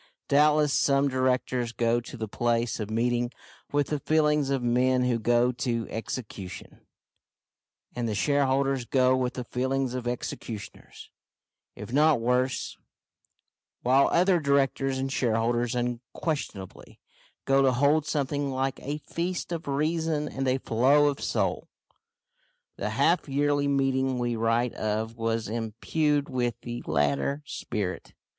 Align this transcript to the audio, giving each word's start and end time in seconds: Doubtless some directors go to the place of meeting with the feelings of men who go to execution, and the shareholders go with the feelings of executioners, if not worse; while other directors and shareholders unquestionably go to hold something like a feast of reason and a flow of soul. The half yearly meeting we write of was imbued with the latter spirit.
Doubtless 0.29 0.73
some 0.73 1.09
directors 1.09 1.73
go 1.73 1.99
to 1.99 2.17
the 2.17 2.27
place 2.27 2.79
of 2.79 2.89
meeting 2.89 3.29
with 3.71 3.89
the 3.89 3.99
feelings 3.99 4.49
of 4.49 4.63
men 4.63 5.03
who 5.03 5.19
go 5.19 5.51
to 5.51 5.87
execution, 5.91 6.81
and 7.95 8.09
the 8.09 8.15
shareholders 8.15 8.83
go 8.83 9.15
with 9.15 9.35
the 9.35 9.43
feelings 9.43 9.93
of 9.93 10.07
executioners, 10.07 11.11
if 11.75 11.93
not 11.93 12.19
worse; 12.19 12.77
while 13.83 14.07
other 14.07 14.39
directors 14.39 14.97
and 14.97 15.11
shareholders 15.13 15.75
unquestionably 15.75 16.99
go 17.45 17.61
to 17.61 17.71
hold 17.71 18.07
something 18.07 18.49
like 18.49 18.79
a 18.81 18.97
feast 18.97 19.51
of 19.51 19.67
reason 19.67 20.27
and 20.27 20.47
a 20.47 20.57
flow 20.57 21.09
of 21.09 21.19
soul. 21.21 21.69
The 22.75 22.89
half 22.89 23.29
yearly 23.29 23.67
meeting 23.67 24.17
we 24.17 24.35
write 24.35 24.73
of 24.73 25.15
was 25.15 25.47
imbued 25.47 26.27
with 26.27 26.55
the 26.61 26.81
latter 26.87 27.43
spirit. 27.45 28.15